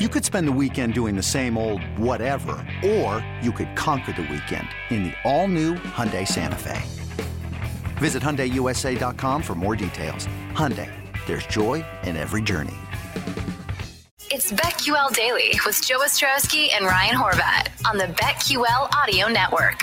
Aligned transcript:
You 0.00 0.08
could 0.08 0.24
spend 0.24 0.48
the 0.48 0.58
weekend 0.60 0.92
doing 0.92 1.14
the 1.14 1.22
same 1.22 1.56
old 1.56 1.80
whatever, 1.96 2.56
or 2.84 3.24
you 3.40 3.52
could 3.52 3.76
conquer 3.76 4.10
the 4.10 4.22
weekend 4.22 4.66
in 4.90 5.04
the 5.04 5.12
all-new 5.22 5.74
Hyundai 5.74 6.26
Santa 6.26 6.58
Fe. 6.58 6.82
Visit 7.98 8.20
HyundaiUSA.com 8.20 9.40
for 9.40 9.54
more 9.54 9.76
details. 9.76 10.26
Hyundai, 10.50 10.90
there's 11.26 11.46
joy 11.46 11.84
in 12.02 12.16
every 12.16 12.42
journey. 12.42 12.74
It's 14.32 14.50
BetQL 14.50 15.14
Daily 15.14 15.60
with 15.64 15.80
Joe 15.80 16.00
Ostrowski 16.00 16.70
and 16.74 16.86
Ryan 16.86 17.14
Horvat 17.14 17.68
on 17.88 17.96
the 17.96 18.06
BetQL 18.20 18.92
Audio 18.96 19.28
Network. 19.28 19.80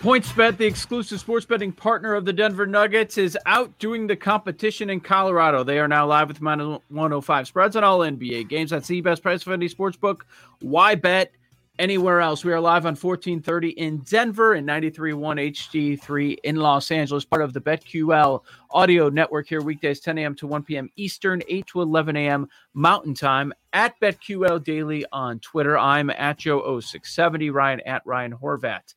PointsBet, 0.00 0.56
the 0.56 0.64
exclusive 0.64 1.20
sports 1.20 1.44
betting 1.44 1.72
partner 1.72 2.14
of 2.14 2.24
the 2.24 2.32
Denver 2.32 2.66
Nuggets, 2.66 3.18
is 3.18 3.36
out 3.44 3.78
doing 3.78 4.06
the 4.06 4.16
competition 4.16 4.88
in 4.88 4.98
Colorado. 4.98 5.62
They 5.62 5.78
are 5.78 5.88
now 5.88 6.06
live 6.06 6.28
with 6.28 6.40
minus 6.40 6.80
105 6.88 7.46
spreads 7.46 7.76
on 7.76 7.84
all 7.84 7.98
NBA 7.98 8.48
games. 8.48 8.70
That's 8.70 8.88
the 8.88 9.02
best 9.02 9.22
price 9.22 9.42
for 9.42 9.52
any 9.52 9.68
sports 9.68 9.98
book. 9.98 10.24
Why 10.60 10.94
bet 10.94 11.32
anywhere 11.78 12.22
else? 12.22 12.46
We 12.46 12.52
are 12.54 12.60
live 12.60 12.86
on 12.86 12.96
1430 12.96 13.72
in 13.72 13.98
Denver 13.98 14.54
and 14.54 14.66
93.1 14.66 16.00
HD3 16.00 16.38
in 16.44 16.56
Los 16.56 16.90
Angeles, 16.90 17.26
part 17.26 17.42
of 17.42 17.52
the 17.52 17.60
BetQL 17.60 18.40
audio 18.70 19.10
network 19.10 19.48
here 19.48 19.60
weekdays 19.60 20.00
10 20.00 20.16
a.m. 20.16 20.34
to 20.36 20.46
1 20.46 20.62
p.m. 20.62 20.88
Eastern, 20.96 21.42
8 21.46 21.66
to 21.66 21.82
11 21.82 22.16
a.m. 22.16 22.48
Mountain 22.72 23.12
Time 23.12 23.52
at 23.74 24.00
BetQL 24.00 24.64
Daily 24.64 25.04
on 25.12 25.40
Twitter. 25.40 25.76
I'm 25.76 26.08
at 26.08 26.38
Joe0670, 26.38 27.52
Ryan 27.52 27.80
at 27.80 28.00
Ryan 28.06 28.32
Horvat. 28.32 28.94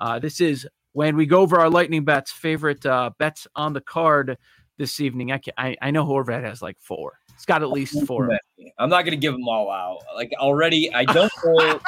Uh, 0.00 0.18
this 0.18 0.40
is 0.40 0.66
when 0.92 1.16
we 1.16 1.26
go 1.26 1.40
over 1.40 1.58
our 1.58 1.70
lightning 1.70 2.04
bets, 2.04 2.30
favorite 2.32 2.84
uh, 2.86 3.10
bets 3.18 3.46
on 3.54 3.72
the 3.72 3.80
card 3.80 4.38
this 4.78 5.00
evening. 5.00 5.32
I, 5.32 5.38
can, 5.38 5.52
I 5.56 5.76
I 5.82 5.90
know 5.90 6.04
Horvat 6.04 6.42
has 6.42 6.62
like 6.62 6.76
four. 6.80 7.18
It's 7.34 7.44
got 7.44 7.62
at 7.62 7.70
least 7.70 8.06
four. 8.06 8.30
I'm 8.78 8.88
not 8.88 9.02
going 9.02 9.12
to 9.12 9.16
give 9.16 9.34
them 9.34 9.46
all 9.46 9.70
out. 9.70 10.00
Like 10.14 10.32
already, 10.38 10.92
I 10.94 11.04
don't 11.04 11.32
know. 11.44 11.80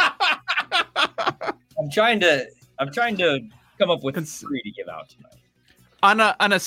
I'm 1.78 1.90
trying 1.90 2.20
to. 2.20 2.46
I'm 2.78 2.92
trying 2.92 3.16
to 3.16 3.40
come 3.78 3.90
up 3.90 4.02
with 4.02 4.14
three 4.28 4.62
to 4.62 4.70
give 4.70 4.88
out 4.88 5.08
tonight. 5.08 5.32
On 6.02 6.20
a 6.20 6.36
on 6.38 6.52
a 6.52 6.60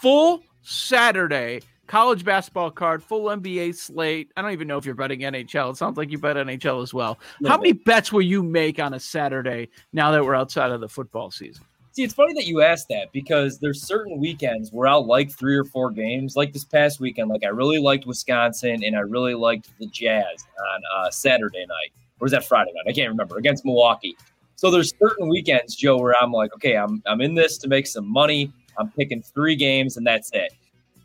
full 0.00 0.42
Saturday, 0.62 1.60
college 1.88 2.24
basketball 2.24 2.70
card, 2.70 3.02
full 3.02 3.24
NBA 3.24 3.74
slate. 3.74 4.30
I 4.36 4.42
don't 4.42 4.52
even 4.52 4.68
know 4.68 4.78
if 4.78 4.86
you're 4.86 4.94
betting 4.94 5.20
NHL. 5.20 5.72
It 5.72 5.76
sounds 5.76 5.96
like 5.96 6.10
you 6.12 6.18
bet 6.18 6.36
NHL 6.36 6.82
as 6.82 6.94
well. 6.94 7.18
How 7.44 7.56
many 7.56 7.72
bets 7.72 8.12
will 8.12 8.22
you 8.22 8.42
make 8.42 8.78
on 8.78 8.94
a 8.94 9.00
Saturday 9.00 9.68
now 9.92 10.12
that 10.12 10.24
we're 10.24 10.36
outside 10.36 10.70
of 10.70 10.80
the 10.80 10.88
football 10.88 11.32
season? 11.32 11.64
See, 11.92 12.04
it's 12.04 12.14
funny 12.14 12.32
that 12.34 12.46
you 12.46 12.62
asked 12.62 12.86
that 12.90 13.10
because 13.10 13.58
there's 13.58 13.82
certain 13.82 14.20
weekends 14.20 14.70
where 14.70 14.86
I'll 14.86 15.04
like 15.04 15.32
three 15.32 15.56
or 15.56 15.64
four 15.64 15.90
games. 15.90 16.36
Like 16.36 16.52
this 16.52 16.64
past 16.64 17.00
weekend, 17.00 17.28
like 17.28 17.42
I 17.42 17.48
really 17.48 17.80
liked 17.80 18.06
Wisconsin 18.06 18.84
and 18.84 18.94
I 18.94 19.00
really 19.00 19.34
liked 19.34 19.76
the 19.80 19.86
Jazz 19.86 20.46
on 20.74 20.82
uh, 20.94 21.10
Saturday 21.10 21.66
night. 21.66 21.92
Or 22.20 22.26
was 22.26 22.32
that 22.32 22.46
Friday 22.46 22.70
night? 22.74 22.88
I 22.88 22.92
can't 22.92 23.08
remember. 23.08 23.38
Against 23.38 23.64
Milwaukee. 23.64 24.16
So 24.54 24.70
there's 24.70 24.92
certain 25.00 25.28
weekends, 25.28 25.74
Joe, 25.74 25.98
where 25.98 26.14
I'm 26.20 26.32
like, 26.32 26.54
okay, 26.54 26.76
I'm 26.76 27.02
I'm 27.06 27.20
in 27.20 27.34
this 27.34 27.58
to 27.58 27.68
make 27.68 27.86
some 27.86 28.08
money. 28.08 28.52
I'm 28.76 28.92
picking 28.92 29.22
three 29.22 29.56
games 29.56 29.96
and 29.96 30.06
that's 30.06 30.30
it. 30.32 30.52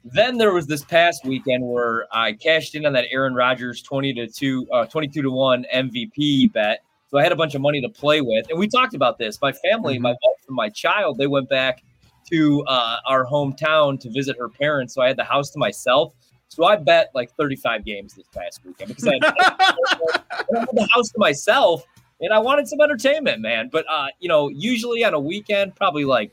Then 0.04 0.38
there 0.38 0.54
was 0.54 0.68
this 0.68 0.84
past 0.84 1.26
weekend 1.26 1.66
where 1.66 2.08
I 2.12 2.34
cashed 2.34 2.76
in 2.76 2.86
on 2.86 2.94
that 2.94 3.06
Aaron 3.10 3.34
Rodgers 3.34 3.82
20 3.82 4.14
to 4.16 4.28
2, 4.28 4.68
uh, 4.72 4.86
22 4.86 5.22
to 5.22 5.32
1 5.32 5.66
MVP 5.74 6.52
bet. 6.52 6.84
So 7.08 7.18
I 7.18 7.24
had 7.24 7.32
a 7.32 7.36
bunch 7.36 7.56
of 7.56 7.62
money 7.62 7.80
to 7.80 7.90
play 7.90 8.22
with. 8.22 8.50
And 8.50 8.60
we 8.60 8.68
talked 8.68 8.94
about 8.94 9.18
this. 9.18 9.40
My 9.42 9.54
family, 9.54 10.00
my 10.00 10.12
wife 10.12 10.42
and 10.48 10.56
my 10.56 10.70
child, 10.70 11.18
they 11.18 11.28
went 11.28 11.48
back 11.48 11.84
to 12.32 12.64
uh, 12.68 12.98
our 13.06 13.26
hometown 13.26 14.00
to 14.02 14.10
visit 14.10 14.36
her 14.38 14.50
parents. 14.50 14.94
So 14.94 15.02
I 15.02 15.08
had 15.08 15.18
the 15.18 15.24
house 15.24 15.52
to 15.52 15.60
myself. 15.60 16.14
So 16.50 16.66
I 16.66 16.76
bet 16.76 17.12
like 17.14 17.32
35 17.38 17.86
games 17.86 18.14
this 18.14 18.28
past 18.34 18.60
weekend 18.66 18.90
because 18.90 19.08
I 19.08 19.14
had, 19.14 19.24
I 19.24 20.60
had 20.60 20.68
the 20.74 20.88
house 20.94 21.10
to 21.12 21.20
myself 21.20 21.84
and 22.20 22.34
I 22.34 22.40
wanted 22.40 22.68
some 22.68 22.82
entertainment, 22.82 23.42
man. 23.42 23.70
But, 23.72 23.86
uh, 23.90 24.08
you 24.20 24.28
know, 24.28 24.50
usually 24.50 25.06
on 25.06 25.14
a 25.14 25.20
weekend, 25.20 25.76
probably 25.76 26.06
like 26.06 26.32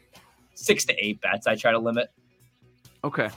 six 0.55 0.85
to 0.87 0.95
eight 1.05 1.21
bets 1.21 1.47
I 1.47 1.55
try 1.55 1.73
to 1.73 1.79
limit. 1.79 2.09
Okay. 3.05 3.29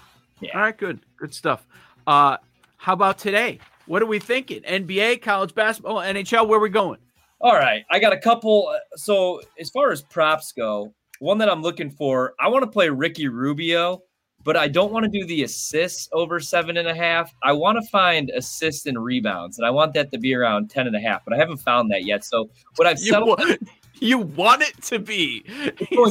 Yeah. 0.44 0.56
All 0.56 0.62
right, 0.62 0.78
good, 0.78 1.00
good 1.18 1.34
stuff. 1.34 1.66
Uh, 2.06 2.38
how 2.78 2.94
about 2.94 3.18
today? 3.18 3.60
What 3.86 4.02
are 4.02 4.06
we 4.06 4.20
thinking? 4.20 4.62
NBA, 4.62 5.22
college 5.22 5.54
basketball, 5.56 5.98
NHL. 5.98 6.48
Where 6.48 6.60
are 6.60 6.62
we 6.62 6.70
going? 6.70 7.00
All 7.42 7.56
right, 7.56 7.84
I 7.92 8.00
got 8.00 8.14
a 8.14 8.18
couple. 8.18 8.70
Uh, 8.70 8.80
so 8.96 9.42
as 9.60 9.70
far 9.70 9.92
as 9.92 10.02
props 10.02 10.54
go, 10.54 10.94
one 11.20 11.38
that 11.40 11.50
I'm 11.50 11.62
looking 11.62 11.90
for, 11.90 12.34
I 12.40 12.48
want 12.48 12.64
to 12.64 12.70
play 12.70 12.90
Ricky 12.90 13.28
Rubio, 13.28 14.02
but 14.44 14.56
I 14.56 14.68
don't 14.68 14.92
want 14.92 15.04
to 15.04 15.10
do 15.10 15.26
the 15.26 15.44
assists 15.44 16.08
over 16.14 16.40
seven 16.40 16.78
and 16.78 16.88
a 16.88 16.96
half. 16.96 17.34
I 17.44 17.52
want 17.52 17.82
to 17.82 17.90
find 17.90 18.30
assists 18.30 18.86
and 18.86 19.02
rebounds, 19.02 19.58
and 19.58 19.68
I 19.68 19.72
want 19.72 19.94
that 19.94 20.12
to 20.12 20.18
be 20.18 20.34
around 20.34 20.70
ten 20.70 20.88
and 20.88 20.96
a 20.96 21.00
half, 21.00 21.24
but 21.26 21.34
I 21.34 21.38
haven't 21.38 21.58
found 21.58 21.92
that 21.92 22.06
yet. 22.06 22.24
So 22.24 22.50
what 22.78 22.88
I've 22.88 23.00
settled. 23.00 23.40
You, 23.40 23.58
you 24.00 24.18
want 24.18 24.62
it 24.62 24.82
to 24.84 25.00
be, 25.00 25.46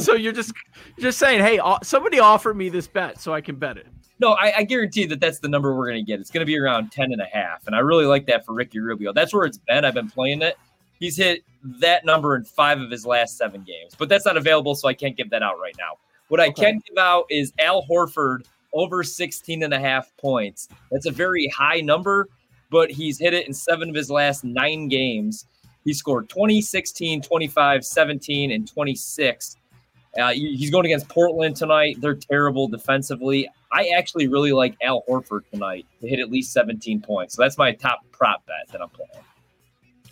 so 0.01 0.13
you're 0.13 0.33
just 0.33 0.53
just 0.99 1.19
saying, 1.19 1.41
hey, 1.41 1.59
uh, 1.59 1.79
somebody 1.83 2.19
offer 2.19 2.53
me 2.53 2.69
this 2.69 2.87
bet 2.87 3.19
so 3.19 3.33
I 3.33 3.41
can 3.41 3.55
bet 3.55 3.77
it. 3.77 3.87
No, 4.19 4.33
I, 4.33 4.59
I, 4.59 4.63
guarantee 4.63 5.05
that 5.07 5.19
that's 5.19 5.39
the 5.39 5.49
number 5.49 5.75
we're 5.75 5.87
going 5.87 6.05
to 6.05 6.09
get. 6.09 6.19
It's 6.19 6.29
going 6.29 6.41
to 6.41 6.45
be 6.45 6.57
around 6.57 6.91
10 6.91 7.11
and 7.11 7.21
a 7.21 7.25
half. 7.25 7.65
And 7.67 7.75
I 7.75 7.79
really 7.79 8.05
like 8.05 8.25
that 8.27 8.45
for 8.45 8.53
Ricky 8.53 8.79
Rubio. 8.79 9.11
That's 9.11 9.33
where 9.33 9.45
it's 9.45 9.57
been. 9.57 9.83
I've 9.83 9.95
been 9.95 10.09
playing 10.09 10.41
it. 10.43 10.55
He's 10.99 11.17
hit 11.17 11.43
that 11.79 12.05
number 12.05 12.35
in 12.35 12.43
five 12.43 12.79
of 12.79 12.89
his 12.89 13.05
last 13.05 13.37
seven 13.37 13.63
games, 13.63 13.95
but 13.97 14.07
that's 14.07 14.25
not 14.25 14.37
available. 14.37 14.75
So 14.75 14.87
I 14.87 14.93
can't 14.93 15.17
give 15.17 15.29
that 15.31 15.43
out 15.43 15.59
right 15.59 15.75
now. 15.77 15.97
What 16.29 16.39
I 16.39 16.47
okay. 16.47 16.63
can 16.63 16.81
give 16.87 16.97
out 16.97 17.25
is 17.29 17.51
Al 17.59 17.85
Horford 17.85 18.45
over 18.73 19.03
16 19.03 19.63
and 19.63 19.73
a 19.73 19.79
half 19.79 20.15
points. 20.17 20.69
That's 20.91 21.05
a 21.05 21.11
very 21.11 21.47
high 21.47 21.81
number, 21.81 22.29
but 22.69 22.91
he's 22.91 23.19
hit 23.19 23.33
it 23.33 23.47
in 23.47 23.53
seven 23.53 23.89
of 23.89 23.95
his 23.95 24.09
last 24.09 24.43
nine 24.43 24.87
games. 24.87 25.47
He 25.83 25.93
scored 25.93 26.29
20, 26.29 26.61
16, 26.61 27.21
25, 27.21 27.85
17, 27.85 28.51
and 28.51 28.67
26. 28.67 29.57
Uh, 30.17 30.31
he's 30.31 30.69
going 30.69 30.85
against 30.85 31.09
Portland 31.09 31.55
tonight. 31.55 31.97
They're 31.99 32.15
terrible 32.15 32.67
defensively. 32.67 33.49
I 33.71 33.87
actually 33.97 34.27
really 34.27 34.51
like 34.51 34.75
Al 34.83 35.03
Horford 35.09 35.41
tonight 35.51 35.87
to 36.01 36.07
hit 36.07 36.19
at 36.19 36.29
least 36.29 36.53
17 36.53 37.01
points. 37.01 37.35
So 37.35 37.41
that's 37.41 37.57
my 37.57 37.71
top 37.71 38.01
prop 38.11 38.45
bet 38.45 38.71
that 38.71 38.81
I'm 38.81 38.89
playing. 38.89 39.25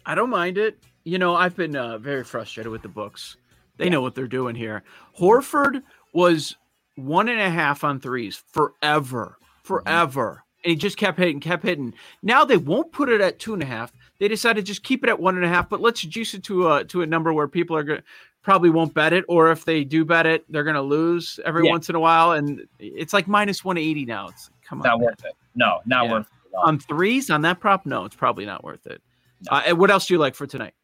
I 0.06 0.16
don't 0.16 0.32
mind 0.32 0.58
it. 0.58 0.80
You 1.04 1.20
know, 1.20 1.36
I've 1.36 1.56
been 1.56 1.76
uh, 1.76 2.00
very 2.00 2.24
frustrated 2.24 2.72
with 2.72 2.82
the 2.82 2.88
books. 2.88 3.38
They 3.78 3.86
yeah. 3.86 3.92
know 3.92 4.02
what 4.02 4.16
they're 4.16 4.28
doing 4.28 4.56
here. 4.56 4.84
Horford 5.20 5.84
was 6.14 6.56
one 6.96 7.30
and 7.30 7.40
a 7.40 7.50
half 7.50 7.84
on 7.84 8.00
threes 8.00 8.44
forever, 8.52 9.38
forever. 9.64 10.32
Mm-hmm. 10.32 10.62
And 10.64 10.72
he 10.72 10.76
just 10.76 10.98
kept 10.98 11.18
hitting, 11.18 11.40
kept 11.40 11.64
hitting. 11.64 11.94
Now 12.22 12.46
they 12.46 12.58
won't 12.58 12.92
put 12.92 13.10
it 13.10 13.22
at 13.22 13.40
two 13.40 13.54
and 13.54 13.64
a 13.64 13.68
half. 13.68 13.92
They 14.22 14.28
decided 14.28 14.68
to 14.68 14.68
just 14.68 14.84
keep 14.84 15.04
it 15.04 15.10
at 15.10 15.20
one 15.20 15.36
and 15.36 15.44
a 15.44 15.48
half, 15.48 15.68
but 15.68 15.82
let's 15.82 16.00
juice 16.00 16.36
it 16.36 16.44
to 16.44 16.72
a 16.72 16.86
to 16.86 17.02
a 17.02 17.08
number 17.08 17.34
where 17.34 17.48
people 17.48 17.76
are 17.76 17.82
going 17.82 18.04
probably 18.44 18.70
won't 18.70 18.94
bet 18.94 19.14
it, 19.14 19.26
or 19.28 19.52
if 19.52 19.66
they 19.66 19.84
do 19.84 20.06
bet 20.06 20.28
it, 20.28 20.46
they're 20.48 20.64
going 20.64 20.76
to 20.76 20.82
lose 20.84 21.40
every 21.44 21.66
yeah. 21.66 21.72
once 21.72 21.90
in 21.90 21.96
a 21.96 22.00
while. 22.00 22.34
And 22.34 22.68
it's 22.78 23.14
like 23.14 23.28
minus 23.28 23.66
180 23.66 24.06
now. 24.06 24.28
It's 24.28 24.52
come 24.64 24.80
on. 24.82 24.88
Not 24.88 25.00
man. 25.00 25.06
worth 25.08 25.26
it. 25.26 25.34
No, 25.56 25.80
not 25.88 26.06
yeah. 26.06 26.12
worth 26.12 26.28
it. 26.28 26.56
On 26.64 26.78
threes 26.78 27.32
on 27.32 27.42
that 27.42 27.60
prop, 27.60 27.88
no, 27.88 28.06
it's 28.06 28.16
probably 28.16 28.46
not 28.46 28.64
worth 28.64 28.86
it. 28.86 29.02
No. 29.50 29.58
Uh, 29.58 29.64
and 29.66 29.80
what 29.80 29.90
else 29.90 30.06
do 30.06 30.14
you 30.14 30.20
like 30.20 30.36
for 30.36 30.46
tonight? 30.46 30.76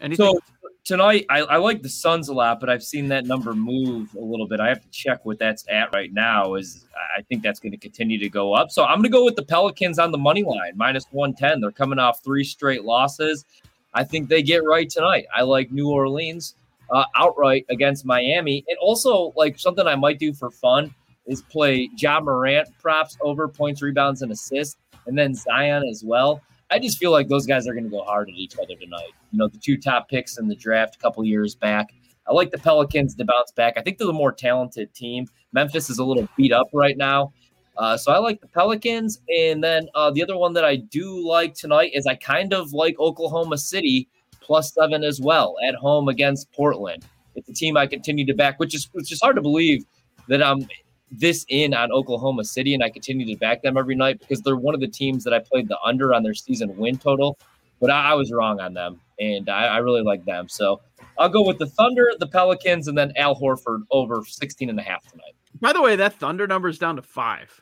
Anything? 0.00 0.24
So 0.24 0.40
tonight, 0.86 1.26
I, 1.28 1.40
I, 1.40 1.56
like 1.56 1.82
the 1.82 1.88
Suns 1.88 2.28
a 2.28 2.32
lot, 2.32 2.60
but 2.60 2.70
I've 2.70 2.82
seen 2.82 3.08
that 3.08 3.26
number 3.26 3.52
move 3.52 4.14
a 4.14 4.20
little 4.20 4.46
bit. 4.46 4.60
I 4.60 4.68
have 4.68 4.80
to 4.80 4.88
check 4.90 5.26
what 5.26 5.38
that's 5.38 5.64
at 5.68 5.92
right 5.92 6.12
now. 6.12 6.54
Is 6.54 6.86
I 7.18 7.22
think 7.22 7.42
that's 7.42 7.60
going 7.60 7.72
to 7.72 7.78
continue 7.78 8.18
to 8.18 8.30
go 8.30 8.54
up. 8.54 8.70
So 8.70 8.84
I'm 8.84 8.98
going 8.98 9.02
to 9.02 9.08
go 9.10 9.24
with 9.24 9.36
the 9.36 9.44
Pelicans 9.44 9.98
on 9.98 10.12
the 10.12 10.18
money 10.18 10.44
line, 10.44 10.72
minus 10.76 11.04
110. 11.10 11.60
They're 11.60 11.72
coming 11.72 11.98
off 11.98 12.22
three 12.24 12.44
straight 12.44 12.84
losses. 12.84 13.44
I 13.92 14.04
think 14.04 14.28
they 14.28 14.42
get 14.42 14.64
right 14.64 14.88
tonight. 14.88 15.26
I 15.34 15.42
like 15.42 15.70
New 15.70 15.90
Orleans 15.90 16.54
uh, 16.90 17.04
outright 17.16 17.66
against 17.68 18.06
Miami. 18.06 18.64
And 18.68 18.78
also, 18.78 19.32
like 19.36 19.58
something 19.58 19.86
I 19.86 19.96
might 19.96 20.18
do 20.18 20.32
for 20.32 20.50
fun 20.50 20.94
is 21.26 21.42
play 21.42 21.90
Ja 21.96 22.20
Morant 22.20 22.68
props 22.80 23.18
over 23.20 23.48
points, 23.48 23.82
rebounds, 23.82 24.22
and 24.22 24.30
assists, 24.30 24.76
and 25.06 25.18
then 25.18 25.34
Zion 25.34 25.82
as 25.90 26.04
well. 26.04 26.40
I 26.70 26.78
just 26.78 26.98
feel 26.98 27.12
like 27.12 27.28
those 27.28 27.46
guys 27.46 27.68
are 27.68 27.72
going 27.72 27.84
to 27.84 27.90
go 27.90 28.02
hard 28.02 28.28
at 28.28 28.34
each 28.34 28.54
other 28.58 28.74
tonight. 28.74 29.12
You 29.30 29.38
know, 29.38 29.48
the 29.48 29.58
two 29.58 29.76
top 29.76 30.08
picks 30.08 30.38
in 30.38 30.48
the 30.48 30.56
draft 30.56 30.96
a 30.96 30.98
couple 30.98 31.24
years 31.24 31.54
back. 31.54 31.92
I 32.28 32.32
like 32.32 32.50
the 32.50 32.58
Pelicans 32.58 33.14
to 33.14 33.24
bounce 33.24 33.52
back. 33.52 33.74
I 33.76 33.82
think 33.82 33.98
they're 33.98 34.06
the 34.06 34.12
more 34.12 34.32
talented 34.32 34.92
team. 34.94 35.26
Memphis 35.52 35.90
is 35.90 35.98
a 35.98 36.04
little 36.04 36.28
beat 36.36 36.52
up 36.52 36.66
right 36.72 36.96
now. 36.96 37.32
Uh, 37.76 37.96
so 37.96 38.10
I 38.10 38.18
like 38.18 38.40
the 38.40 38.48
Pelicans. 38.48 39.20
And 39.28 39.62
then 39.62 39.88
uh, 39.94 40.10
the 40.10 40.22
other 40.22 40.36
one 40.36 40.52
that 40.54 40.64
I 40.64 40.76
do 40.76 41.26
like 41.26 41.54
tonight 41.54 41.92
is 41.94 42.06
I 42.06 42.16
kind 42.16 42.52
of 42.52 42.72
like 42.72 42.98
Oklahoma 42.98 43.58
City 43.58 44.08
plus 44.40 44.72
seven 44.74 45.04
as 45.04 45.20
well 45.20 45.56
at 45.66 45.74
home 45.74 46.08
against 46.08 46.50
Portland. 46.52 47.04
It's 47.36 47.48
a 47.48 47.52
team 47.52 47.76
I 47.76 47.86
continue 47.86 48.24
to 48.26 48.34
back, 48.34 48.58
which 48.58 48.74
is 48.74 48.88
which 48.92 49.12
is 49.12 49.20
hard 49.20 49.36
to 49.36 49.42
believe 49.42 49.84
that 50.28 50.42
I'm 50.42 50.66
this 51.10 51.44
in 51.48 51.72
on 51.74 51.92
Oklahoma 51.92 52.44
City 52.44 52.74
and 52.74 52.82
I 52.82 52.90
continue 52.90 53.26
to 53.26 53.36
back 53.36 53.62
them 53.62 53.76
every 53.76 53.94
night 53.94 54.18
because 54.18 54.40
they're 54.40 54.56
one 54.56 54.74
of 54.74 54.80
the 54.80 54.88
teams 54.88 55.24
that 55.24 55.32
I 55.32 55.38
played 55.38 55.68
the 55.68 55.78
under 55.84 56.12
on 56.12 56.22
their 56.22 56.34
season 56.34 56.76
win 56.76 56.98
total. 56.98 57.38
But 57.80 57.90
I, 57.90 58.12
I 58.12 58.14
was 58.14 58.32
wrong 58.32 58.58
on 58.58 58.72
them, 58.72 59.00
and 59.20 59.50
I, 59.50 59.66
I 59.66 59.76
really 59.78 60.02
like 60.02 60.24
them. 60.24 60.48
So 60.48 60.80
I'll 61.18 61.28
go 61.28 61.42
with 61.42 61.58
the 61.58 61.66
Thunder, 61.66 62.10
the 62.18 62.26
Pelicans, 62.26 62.88
and 62.88 62.96
then 62.96 63.12
Al 63.16 63.38
Horford 63.38 63.82
over 63.90 64.24
16 64.24 64.70
and 64.70 64.80
a 64.80 64.82
half 64.82 65.06
tonight. 65.10 65.34
By 65.60 65.72
the 65.72 65.82
way, 65.82 65.96
that 65.96 66.14
Thunder 66.14 66.46
number 66.46 66.68
is 66.68 66.78
down 66.78 66.96
to 66.96 67.02
five. 67.02 67.60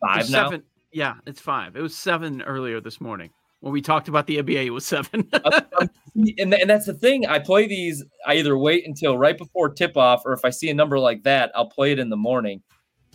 Five 0.00 0.30
now. 0.30 0.50
Seven. 0.50 0.62
Yeah, 0.92 1.14
it's 1.26 1.40
five. 1.40 1.76
It 1.76 1.82
was 1.82 1.96
seven 1.96 2.42
earlier 2.42 2.80
this 2.80 3.00
morning 3.00 3.30
when 3.60 3.72
we 3.72 3.82
talked 3.82 4.08
about 4.08 4.26
the 4.26 4.38
NBA. 4.38 4.66
It 4.66 4.70
was 4.70 4.86
seven. 4.86 5.28
and, 6.38 6.54
and 6.54 6.70
that's 6.70 6.86
the 6.86 6.94
thing. 6.94 7.26
I 7.26 7.38
play 7.38 7.66
these. 7.66 8.04
I 8.26 8.34
either 8.34 8.56
wait 8.56 8.86
until 8.86 9.18
right 9.18 9.36
before 9.36 9.68
tip 9.68 9.96
off, 9.96 10.22
or 10.24 10.32
if 10.32 10.44
I 10.44 10.50
see 10.50 10.70
a 10.70 10.74
number 10.74 10.98
like 10.98 11.22
that, 11.24 11.52
I'll 11.54 11.68
play 11.68 11.92
it 11.92 11.98
in 11.98 12.08
the 12.08 12.16
morning. 12.16 12.62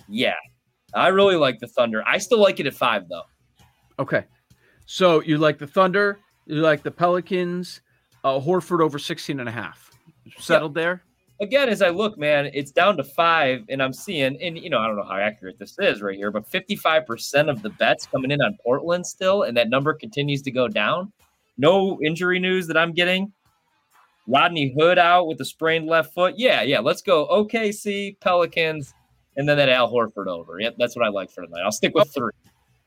Yeah, 0.08 0.36
I 0.94 1.08
really 1.08 1.36
like 1.36 1.60
the 1.60 1.68
Thunder. 1.68 2.04
I 2.06 2.18
still 2.18 2.40
like 2.40 2.60
it 2.60 2.68
at 2.68 2.74
five 2.74 3.08
though. 3.10 3.24
okay, 4.00 4.26
so 4.86 5.22
you 5.22 5.38
like 5.38 5.58
the 5.58 5.68
Thunder, 5.68 6.20
you 6.46 6.56
like 6.56 6.84
the 6.84 6.92
Pelicans, 6.92 7.82
uh, 8.24 8.40
Horford 8.40 8.82
over 8.82 9.00
16 9.00 9.40
and 9.40 9.50
a 9.50 9.52
half. 9.52 9.90
Settled 10.38 10.76
there. 10.76 11.04
again, 11.42 11.70
as 11.70 11.82
I 11.82 11.90
look, 11.90 12.18
man, 12.18 12.52
it's 12.54 12.72
down 12.72 12.98
to 12.98 13.04
five, 13.04 13.64
and 13.70 13.82
I'm 13.82 13.94
seeing, 13.94 14.40
and 14.42 14.58
you 14.58 14.70
know, 14.70 14.78
I 14.80 14.88
don't 14.88 14.96
know 14.96 15.04
how 15.04 15.18
accurate 15.18 15.58
this 15.58 15.76
is 15.80 16.02
right 16.02 16.16
here, 16.16 16.32
but 16.32 16.50
55% 16.50 17.50
of 17.50 17.62
the 17.64 17.70
bets 17.72 18.06
coming 18.06 18.32
in 18.32 18.42
on 18.42 18.58
Portland 18.64 19.06
still, 19.08 19.44
and 19.44 19.58
that 19.58 19.70
number 19.70 19.94
continues 19.94 20.42
to 20.44 20.52
go 20.52 20.68
down. 20.68 21.12
No 21.62 22.00
injury 22.04 22.40
news 22.40 22.66
that 22.68 22.78
I'm 22.78 22.92
getting. 22.92 23.32
Rodney 24.28 24.74
Hood 24.78 24.98
out 24.98 25.28
with 25.28 25.40
a 25.42 25.46
sprained 25.46 25.88
left 25.88 26.14
foot. 26.14 26.34
Yeah, 26.38 26.64
yeah. 26.64 26.80
Let's 26.80 27.02
go 27.04 27.28
OKC, 27.28 28.20
Pelicans, 28.20 28.94
and 29.36 29.48
then 29.48 29.58
that 29.58 29.70
Al 29.70 29.92
Horford 29.92 30.28
over. 30.28 30.60
Yep, 30.60 30.76
that's 30.80 30.96
what 30.96 31.06
I 31.06 31.10
like 31.10 31.30
for 31.30 31.46
tonight. 31.46 31.62
I'll 31.64 31.72
stick 31.72 31.94
with 31.94 32.12
three. 32.14 32.32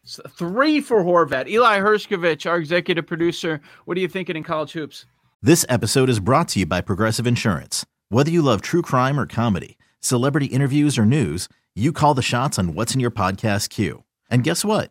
S- 0.04 0.20
Three 0.36 0.80
for 0.80 1.02
Horvat. 1.02 1.48
Eli 1.48 1.78
Herskovich, 1.78 2.48
our 2.50 2.58
executive 2.58 3.06
producer. 3.06 3.60
What 3.86 3.96
are 3.96 4.00
you 4.00 4.08
thinking 4.08 4.36
in 4.36 4.42
college 4.42 4.72
hoops? 4.72 5.06
This 5.40 5.64
episode 5.68 6.08
is 6.10 6.20
brought 6.20 6.48
to 6.48 6.58
you 6.60 6.66
by 6.66 6.80
Progressive 6.80 7.26
Insurance. 7.26 7.86
Whether 8.10 8.30
you 8.30 8.42
love 8.42 8.60
true 8.60 8.82
crime 8.82 9.18
or 9.18 9.26
comedy, 9.26 9.78
celebrity 10.00 10.46
interviews 10.46 10.98
or 10.98 11.06
news, 11.06 11.48
you 11.74 11.92
call 11.92 12.12
the 12.14 12.22
shots 12.22 12.58
on 12.58 12.74
what's 12.74 12.92
in 12.94 13.00
your 13.00 13.10
podcast 13.10 13.70
queue. 13.70 14.04
And 14.30 14.42
guess 14.44 14.64
what? 14.64 14.90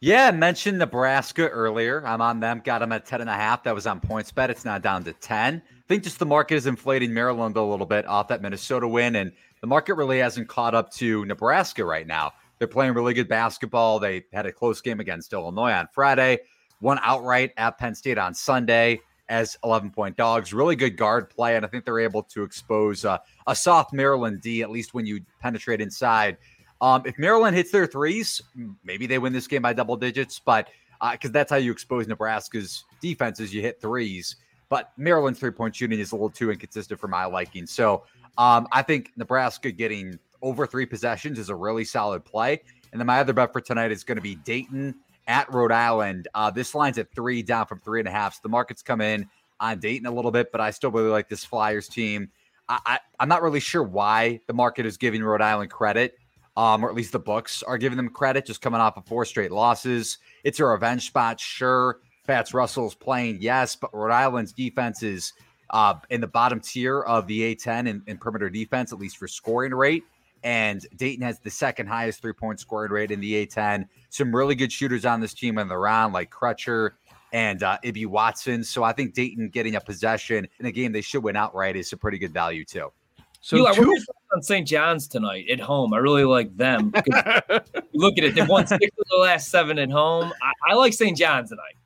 Yeah, 0.00 0.28
I 0.28 0.30
mentioned 0.30 0.78
Nebraska 0.78 1.48
earlier. 1.48 2.06
I'm 2.06 2.20
on 2.20 2.38
them. 2.38 2.62
Got 2.64 2.78
them 2.78 2.92
at 2.92 3.04
10 3.04 3.20
and 3.20 3.28
a 3.28 3.34
half. 3.34 3.64
That 3.64 3.74
was 3.74 3.84
on 3.84 3.98
points 3.98 4.30
bet. 4.30 4.48
It's 4.48 4.64
now 4.64 4.78
down 4.78 5.02
to 5.04 5.12
10. 5.12 5.60
I 5.66 5.80
think 5.88 6.04
just 6.04 6.20
the 6.20 6.26
market 6.26 6.54
is 6.54 6.66
inflating 6.66 7.12
Maryland 7.12 7.56
a 7.56 7.62
little 7.62 7.86
bit 7.86 8.06
off 8.06 8.28
that 8.28 8.40
Minnesota 8.40 8.86
win, 8.86 9.16
and 9.16 9.32
the 9.60 9.66
market 9.66 9.94
really 9.94 10.20
hasn't 10.20 10.48
caught 10.48 10.72
up 10.72 10.92
to 10.94 11.24
Nebraska 11.24 11.84
right 11.84 12.06
now. 12.06 12.32
They're 12.58 12.68
playing 12.68 12.94
really 12.94 13.12
good 13.12 13.28
basketball. 13.28 13.98
They 13.98 14.24
had 14.32 14.46
a 14.46 14.52
close 14.52 14.80
game 14.80 15.00
against 15.00 15.32
Illinois 15.32 15.72
on 15.72 15.88
Friday, 15.92 16.38
won 16.80 17.00
outright 17.02 17.52
at 17.56 17.76
Penn 17.78 17.96
State 17.96 18.18
on 18.18 18.34
Sunday 18.34 19.00
as 19.28 19.58
11 19.64 19.90
point 19.90 20.16
dogs. 20.16 20.54
Really 20.54 20.76
good 20.76 20.96
guard 20.96 21.28
play, 21.28 21.56
and 21.56 21.64
I 21.64 21.68
think 21.68 21.84
they're 21.84 21.98
able 21.98 22.22
to 22.24 22.44
expose 22.44 23.04
uh, 23.04 23.18
a 23.48 23.56
soft 23.56 23.92
Maryland 23.92 24.42
D, 24.42 24.62
at 24.62 24.70
least 24.70 24.94
when 24.94 25.06
you 25.06 25.22
penetrate 25.40 25.80
inside. 25.80 26.36
Um, 26.80 27.02
if 27.04 27.18
Maryland 27.18 27.56
hits 27.56 27.70
their 27.70 27.86
threes, 27.86 28.40
maybe 28.84 29.06
they 29.06 29.18
win 29.18 29.32
this 29.32 29.46
game 29.46 29.62
by 29.62 29.72
double 29.72 29.96
digits, 29.96 30.38
but 30.38 30.68
because 31.12 31.30
that's 31.30 31.50
how 31.50 31.56
you 31.56 31.72
expose 31.72 32.06
Nebraska's 32.06 32.84
defenses, 33.00 33.54
you 33.54 33.62
hit 33.62 33.80
threes. 33.80 34.36
But 34.68 34.92
Maryland's 34.96 35.40
three 35.40 35.50
point 35.50 35.74
shooting 35.74 35.98
is 35.98 36.12
a 36.12 36.14
little 36.14 36.30
too 36.30 36.50
inconsistent 36.50 37.00
for 37.00 37.08
my 37.08 37.24
liking. 37.24 37.66
So 37.66 38.04
um, 38.36 38.68
I 38.72 38.82
think 38.82 39.12
Nebraska 39.16 39.72
getting 39.72 40.18
over 40.42 40.66
three 40.66 40.86
possessions 40.86 41.38
is 41.38 41.48
a 41.48 41.54
really 41.54 41.84
solid 41.84 42.24
play. 42.24 42.60
And 42.92 43.00
then 43.00 43.06
my 43.06 43.20
other 43.20 43.32
bet 43.32 43.52
for 43.52 43.60
tonight 43.60 43.92
is 43.92 44.04
going 44.04 44.16
to 44.16 44.22
be 44.22 44.36
Dayton 44.36 44.94
at 45.26 45.52
Rhode 45.52 45.72
Island. 45.72 46.28
Uh, 46.34 46.50
this 46.50 46.74
line's 46.74 46.98
at 46.98 47.12
three, 47.14 47.42
down 47.42 47.66
from 47.66 47.80
three 47.80 48.00
and 48.00 48.08
a 48.08 48.10
half. 48.10 48.34
So 48.34 48.40
the 48.42 48.48
market's 48.48 48.82
come 48.82 49.00
in 49.00 49.28
on 49.60 49.78
Dayton 49.78 50.06
a 50.06 50.10
little 50.10 50.30
bit, 50.30 50.52
but 50.52 50.60
I 50.60 50.70
still 50.70 50.90
really 50.90 51.10
like 51.10 51.28
this 51.28 51.44
Flyers 51.44 51.88
team. 51.88 52.30
I, 52.68 52.78
I, 52.86 52.98
I'm 53.20 53.28
not 53.28 53.42
really 53.42 53.60
sure 53.60 53.82
why 53.82 54.40
the 54.46 54.54
market 54.54 54.86
is 54.86 54.96
giving 54.96 55.22
Rhode 55.22 55.42
Island 55.42 55.70
credit, 55.70 56.18
um, 56.58 56.84
or 56.84 56.88
at 56.88 56.96
least 56.96 57.12
the 57.12 57.20
books 57.20 57.62
are 57.62 57.78
giving 57.78 57.96
them 57.96 58.08
credit, 58.08 58.44
just 58.44 58.60
coming 58.60 58.80
off 58.80 58.96
of 58.96 59.06
four 59.06 59.24
straight 59.24 59.52
losses. 59.52 60.18
It's 60.42 60.58
a 60.58 60.64
revenge 60.64 61.06
spot, 61.06 61.38
sure. 61.38 62.00
Fats 62.24 62.52
Russell's 62.52 62.96
playing, 62.96 63.38
yes, 63.40 63.76
but 63.76 63.94
Rhode 63.94 64.12
Island's 64.12 64.52
defense 64.52 65.04
is 65.04 65.32
uh, 65.70 65.94
in 66.10 66.20
the 66.20 66.26
bottom 66.26 66.58
tier 66.58 67.02
of 67.02 67.28
the 67.28 67.54
A10 67.54 67.86
in, 67.86 68.02
in 68.08 68.18
perimeter 68.18 68.50
defense, 68.50 68.92
at 68.92 68.98
least 68.98 69.18
for 69.18 69.28
scoring 69.28 69.72
rate. 69.72 70.02
And 70.42 70.84
Dayton 70.96 71.22
has 71.22 71.38
the 71.38 71.50
second 71.50 71.86
highest 71.86 72.22
three 72.22 72.32
point 72.32 72.58
scoring 72.58 72.90
rate 72.90 73.12
in 73.12 73.20
the 73.20 73.46
A10. 73.46 73.86
Some 74.08 74.34
really 74.34 74.56
good 74.56 74.72
shooters 74.72 75.06
on 75.06 75.20
this 75.20 75.34
team 75.34 75.58
in 75.58 75.68
the 75.68 75.78
round, 75.78 76.12
like 76.12 76.28
Crutcher 76.28 76.90
and 77.32 77.62
uh, 77.62 77.78
Ibi 77.84 78.06
Watson. 78.06 78.64
So 78.64 78.82
I 78.82 78.92
think 78.92 79.14
Dayton 79.14 79.48
getting 79.50 79.76
a 79.76 79.80
possession 79.80 80.48
in 80.58 80.66
a 80.66 80.72
game 80.72 80.90
they 80.90 81.02
should 81.02 81.22
win 81.22 81.36
outright 81.36 81.76
is 81.76 81.92
a 81.92 81.96
pretty 81.96 82.18
good 82.18 82.32
value, 82.32 82.64
too. 82.64 82.92
So 83.40 83.56
Eli, 83.56 83.74
two- 83.74 83.96
what 84.28 84.36
are 84.36 84.40
your 84.40 84.44
thoughts 84.44 84.50
on 84.50 84.56
St. 84.56 84.68
John's 84.68 85.08
tonight 85.08 85.46
at 85.50 85.60
home? 85.60 85.94
I 85.94 85.98
really 85.98 86.24
like 86.24 86.56
them. 86.56 86.92
look 87.94 88.18
at 88.18 88.24
it; 88.24 88.34
they've 88.34 88.48
won 88.48 88.66
six 88.66 88.84
of 88.98 89.06
the 89.10 89.18
last 89.18 89.48
seven 89.48 89.78
at 89.78 89.90
home. 89.90 90.32
I, 90.42 90.72
I 90.72 90.74
like 90.74 90.92
St. 90.92 91.16
John's 91.16 91.50
tonight. 91.50 91.76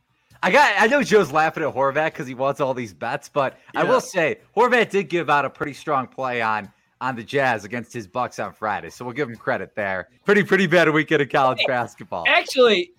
I 0.43 0.51
got. 0.51 0.75
I 0.79 0.87
know 0.87 1.03
Joe's 1.03 1.33
laughing 1.33 1.63
at 1.63 1.75
Horvat 1.75 2.07
because 2.07 2.27
he 2.27 2.35
wants 2.35 2.61
all 2.61 2.75
these 2.75 2.93
bets, 2.93 3.29
but 3.29 3.59
I 3.77 3.85
will 3.85 4.01
say 4.01 4.39
Horvat 4.57 4.91
did 4.91 5.09
give 5.09 5.31
out 5.31 5.45
a 5.45 5.51
pretty 5.51 5.75
strong 5.75 6.07
play 6.07 6.43
on 6.43 6.71
on 7.01 7.17
the 7.17 7.23
Jazz 7.23 7.65
against 7.65 7.93
his 7.93 8.07
Bucks 8.07 8.39
on 8.39 8.53
Friday, 8.53 8.91
so 8.91 9.05
we'll 9.05 9.15
give 9.15 9.29
him 9.29 9.37
credit 9.37 9.75
there. 9.75 10.09
Pretty 10.25 10.43
pretty 10.43 10.67
bad 10.67 10.89
weekend 10.91 11.23
of 11.23 11.29
college 11.29 11.61
basketball. 11.67 12.25
Actually, 12.29 12.93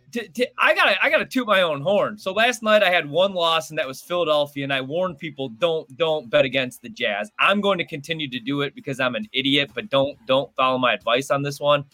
I 0.57 0.73
gotta 0.73 1.03
I 1.03 1.09
gotta 1.09 1.25
toot 1.25 1.47
my 1.47 1.61
own 1.61 1.81
horn. 1.81 2.17
So 2.17 2.31
last 2.31 2.63
night 2.63 2.83
I 2.83 2.89
had 2.89 3.09
one 3.09 3.33
loss, 3.33 3.69
and 3.69 3.79
that 3.79 3.87
was 3.87 4.01
Philadelphia. 4.01 4.63
And 4.63 4.73
I 4.73 4.81
warned 4.81 5.17
people 5.17 5.49
don't 5.49 5.95
don't 5.97 6.29
bet 6.29 6.45
against 6.45 6.81
the 6.81 6.89
Jazz. 6.89 7.31
I'm 7.39 7.61
going 7.61 7.77
to 7.77 7.85
continue 7.85 8.29
to 8.29 8.39
do 8.39 8.61
it 8.61 8.75
because 8.75 8.99
I'm 8.99 9.15
an 9.15 9.27
idiot. 9.33 9.71
But 9.73 9.89
don't 9.89 10.17
don't 10.25 10.53
follow 10.55 10.77
my 10.77 10.93
advice 10.93 11.31
on 11.31 11.41
this 11.41 11.59
one. 11.59 11.85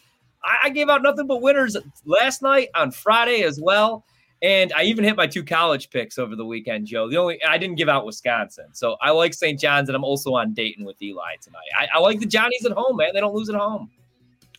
I, 0.42 0.58
I 0.64 0.70
gave 0.70 0.88
out 0.88 1.02
nothing 1.02 1.26
but 1.26 1.42
winners 1.42 1.76
last 2.04 2.42
night 2.42 2.68
on 2.74 2.90
Friday 2.90 3.42
as 3.42 3.60
well. 3.60 4.04
And 4.42 4.72
I 4.72 4.84
even 4.84 5.04
hit 5.04 5.16
my 5.16 5.26
two 5.26 5.44
college 5.44 5.90
picks 5.90 6.18
over 6.18 6.34
the 6.34 6.46
weekend, 6.46 6.86
Joe. 6.86 7.10
The 7.10 7.18
only 7.18 7.42
I 7.44 7.58
didn't 7.58 7.76
give 7.76 7.90
out 7.90 8.06
Wisconsin, 8.06 8.68
so 8.72 8.96
I 9.02 9.10
like 9.10 9.34
St. 9.34 9.60
John's, 9.60 9.90
and 9.90 9.96
I'm 9.96 10.04
also 10.04 10.32
on 10.34 10.54
Dayton 10.54 10.86
with 10.86 11.00
Eli 11.02 11.36
tonight. 11.42 11.68
I, 11.78 11.88
I 11.94 11.98
like 11.98 12.20
the 12.20 12.26
Johnnies 12.26 12.64
at 12.64 12.72
home, 12.72 12.96
man. 12.96 13.10
They 13.12 13.20
don't 13.20 13.34
lose 13.34 13.50
at 13.50 13.54
home. 13.54 13.90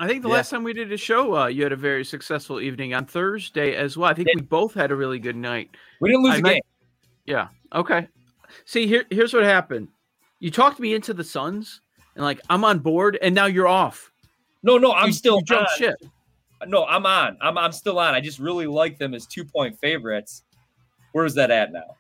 I 0.02 0.08
think 0.08 0.24
the 0.24 0.30
Yeah. 0.30 0.36
last 0.36 0.50
time 0.50 0.64
we 0.64 0.74
did 0.74 0.92
a 0.92 0.98
show, 0.98 1.36
uh, 1.38 1.46
you 1.48 1.62
had 1.62 1.72
a 1.72 1.76
very 1.78 2.04
successful 2.04 2.60
evening 2.60 2.96
on 2.96 3.06
Thursday 3.06 3.76
as 3.76 3.98
well. 3.98 4.10
I 4.10 4.16
think 4.16 4.30
we 4.34 4.42
both 4.42 4.74
had 4.74 4.92
a 4.92 4.96
really 4.96 5.20
good 5.20 5.36
night. 5.36 5.70
We 6.00 6.10
didn't 6.10 6.24
lose 6.24 6.34
I 6.34 6.38
a 6.38 6.42
meant- 6.42 6.54
game. 6.56 6.62
Yeah. 7.26 7.48
Okay. 7.74 8.08
See, 8.66 8.88
here, 8.88 9.06
here's 9.12 9.32
what 9.32 9.44
happened. 9.44 9.90
You 10.40 10.50
talked 10.50 10.80
me 10.80 10.96
into 10.96 11.14
the 11.14 11.24
Suns, 11.24 11.82
and 12.16 12.26
like 12.26 12.42
I'm 12.50 12.64
on 12.66 12.80
board, 12.80 13.20
and 13.22 13.36
now 13.36 13.46
you're 13.46 13.68
off. 13.68 14.12
No, 14.64 14.80
no, 14.80 14.92
I'm 14.92 15.08
You- 15.08 15.14
still 15.14 15.40
you 15.48 15.56
on. 15.56 15.68
ship. 15.78 15.96
No, 16.68 16.86
I'm 16.86 17.06
on. 17.06 17.38
I'm 17.40 17.58
I'm 17.58 17.72
still 17.72 18.00
on. 18.00 18.16
I 18.16 18.22
just 18.22 18.40
really 18.40 18.66
like 18.68 18.98
them 18.98 19.14
as 19.14 19.28
two 19.28 19.46
point 19.46 19.80
favorites. 19.80 20.44
Where's 21.12 21.36
that 21.36 21.52
at 21.52 21.72
now? 21.72 21.96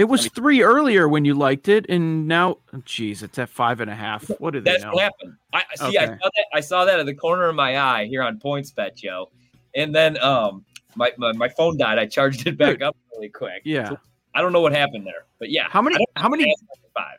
It 0.00 0.08
was 0.08 0.28
three 0.28 0.62
earlier 0.62 1.10
when 1.10 1.26
you 1.26 1.34
liked 1.34 1.68
it, 1.68 1.84
and 1.90 2.26
now, 2.26 2.56
geez, 2.86 3.22
it's 3.22 3.38
at 3.38 3.50
five 3.50 3.80
and 3.80 3.90
a 3.90 3.94
half. 3.94 4.26
What 4.40 4.54
they 4.54 4.60
That's 4.60 4.82
know? 4.82 4.92
what 4.92 5.02
happened. 5.02 5.34
I 5.52 5.62
see. 5.76 5.98
I 5.98 6.06
saw 6.06 6.16
that. 6.22 6.44
I 6.54 6.60
saw 6.60 6.84
that 6.86 6.98
at 7.00 7.04
the 7.04 7.14
corner 7.14 7.44
of 7.44 7.54
my 7.54 7.78
eye 7.78 8.06
here 8.06 8.22
on 8.22 8.38
Points 8.40 8.70
Bet, 8.70 8.96
Joe. 8.96 9.30
And 9.74 9.94
then 9.94 10.16
um, 10.22 10.64
my, 10.94 11.12
my 11.18 11.32
my 11.32 11.50
phone 11.50 11.76
died. 11.76 11.98
I 11.98 12.06
charged 12.06 12.46
it 12.46 12.56
back 12.56 12.78
Dude. 12.78 12.82
up 12.84 12.96
really 13.12 13.28
quick. 13.28 13.60
Yeah. 13.66 13.90
So 13.90 13.98
I 14.34 14.40
don't 14.40 14.54
know 14.54 14.62
what 14.62 14.72
happened 14.72 15.06
there, 15.06 15.26
but 15.38 15.50
yeah. 15.50 15.66
How 15.68 15.82
many- 15.82 16.02
how 16.16 16.30
many- 16.30 16.54
Five. 16.94 17.18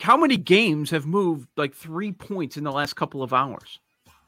How 0.00 0.16
many 0.16 0.38
games 0.38 0.90
have 0.90 1.04
moved 1.04 1.48
like 1.56 1.74
three 1.74 2.12
points 2.12 2.56
in 2.56 2.64
the 2.64 2.72
last 2.72 2.94
couple 2.94 3.22
of 3.22 3.34
hours? 3.34 3.78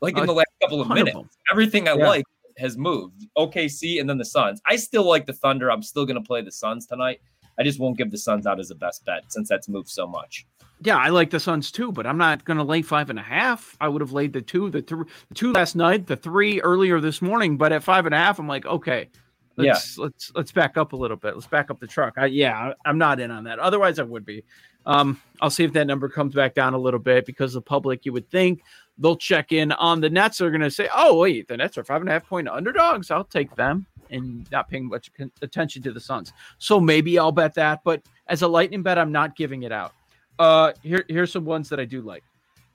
Like 0.02 0.18
in 0.18 0.26
the 0.26 0.32
last 0.34 0.46
couple 0.61 0.82
of 0.82 0.88
ton 0.88 0.99
of 0.99 1.04
minutes. 1.06 1.38
Everything 1.50 1.88
I 1.88 1.94
Yeah. 1.96 2.06
like 2.06 2.25
has 2.58 2.76
moved. 2.76 3.26
OKC 3.38 3.99
and 3.99 4.08
then 4.08 4.18
the 4.18 4.25
Suns. 4.26 4.61
I 4.66 4.76
still 4.76 5.04
like 5.08 5.25
the 5.25 5.32
Thunder. 5.32 5.73
I'm 5.73 5.82
still 5.82 6.04
going 6.04 6.20
to 6.20 6.26
play 6.26 6.42
the 6.42 6.52
Suns 6.52 6.87
tonight. 6.87 7.20
I 7.58 7.62
just 7.62 7.78
won't 7.78 7.96
give 7.96 8.11
the 8.11 8.18
Suns 8.18 8.46
out 8.46 8.61
as 8.61 8.70
a 8.70 8.75
best 8.75 9.04
bet 9.04 9.25
since 9.28 9.49
that's 9.49 9.68
moved 9.68 9.88
so 9.88 10.06
much. 10.06 10.46
Yeah, 10.80 10.96
I 10.96 11.08
like 11.08 11.30
the 11.30 11.40
Suns 11.40 11.70
too, 11.70 11.92
but 11.92 12.06
I'm 12.06 12.18
not 12.18 12.44
going 12.44 12.58
to 12.58 12.64
lay 12.64 12.82
five 12.82 13.08
and 13.08 13.18
a 13.18 13.23
half. 13.23 13.76
I 13.80 13.88
would 13.88 14.00
have 14.00 14.12
laid 14.12 14.32
the 14.32 14.42
two, 14.42 14.70
the, 14.70 14.82
th- 14.82 15.06
the 15.28 15.34
two 15.34 15.52
last 15.52 15.76
night, 15.76 16.06
the 16.06 16.16
three 16.16 16.61
earlier 16.61 17.00
this 17.00 17.23
morning, 17.23 17.56
but 17.56 17.73
at 17.73 17.82
five 17.82 18.06
and 18.06 18.14
a 18.14 18.18
half, 18.18 18.38
I'm 18.38 18.49
like, 18.49 18.66
okay, 18.66 19.08
let's 19.56 19.96
yeah. 19.96 20.04
let's 20.04 20.32
let's 20.34 20.52
back 20.52 20.76
up 20.76 20.92
a 20.92 20.96
little 20.96 21.16
bit. 21.16 21.34
Let's 21.34 21.46
back 21.46 21.70
up 21.70 21.80
the 21.80 21.87
truck. 21.87 22.14
I, 22.16 22.26
yeah, 22.26 22.73
I'm 22.84 22.99
not 22.99 23.20
in 23.20 23.30
on 23.30 23.44
that. 23.44 23.58
Otherwise, 23.58 23.99
I 23.99 24.02
would 24.02 24.25
be. 24.25 24.44
Um, 24.87 25.20
I'll 25.40 25.50
see 25.50 25.64
if 25.64 25.73
that 25.73 25.87
number 25.87 26.08
comes 26.08 26.34
back 26.34 26.54
down 26.54 26.75
a 26.75 26.78
little 26.78 27.00
bit 27.00 27.25
because 27.25 27.54
the 27.54 27.62
public, 27.62 28.04
you 28.04 28.12
would 28.12 28.28
think 28.30 28.62
they'll 28.99 29.16
check 29.16 29.52
in 29.52 29.73
on 29.73 30.00
the 30.00 30.11
Nets. 30.11 30.38
They're 30.38 30.50
going 30.50 30.61
to 30.61 30.70
say, 30.70 30.88
"Oh, 30.94 31.18
wait, 31.18 31.49
the 31.49 31.56
Nets 31.56 31.78
are 31.78 31.84
five 31.84 32.00
and 32.00 32.11
a 32.11 32.12
half 32.12 32.26
point 32.26 32.49
underdogs. 32.49 33.11
I'll 33.11 33.25
take 33.25 33.54
them," 33.56 33.87
and 34.14 34.50
not 34.50 34.68
paying 34.68 34.88
much 34.88 35.11
attention 35.42 35.83
to 35.83 35.92
the 35.92 36.00
Suns. 36.00 36.33
So 36.59 36.80
maybe 36.80 37.18
I'll 37.18 37.33
bet 37.33 37.54
that. 37.54 37.80
But 37.85 38.02
as 38.28 38.42
a 38.42 38.49
lightning 38.49 38.83
bet, 38.83 38.99
I'm 38.99 39.12
not 39.12 39.37
giving 39.37 39.64
it 39.64 39.73
out. 39.73 39.92
Uh, 40.38 40.73
here 40.83 41.04
here's 41.09 41.33
some 41.33 41.44
ones 41.44 41.68
that 41.68 41.80
I 41.80 41.85
do 41.85 42.00
like. 42.00 42.25